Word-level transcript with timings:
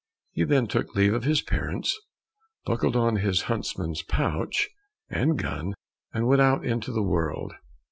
He 0.31 0.45
then 0.45 0.65
took 0.65 0.95
leave 0.95 1.13
of 1.13 1.25
his 1.25 1.43
parents, 1.43 1.95
buckled 2.65 2.95
on 2.95 3.17
his 3.17 3.43
huntsman's 3.43 4.01
pouch 4.01 4.67
and 5.11 5.37
gun, 5.37 5.75
and 6.11 6.25
went 6.25 6.41
out 6.41 6.65
into 6.65 6.91
the 6.91 7.03
world. 7.03 7.53